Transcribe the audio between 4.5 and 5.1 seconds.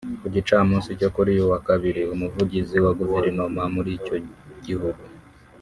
gihugu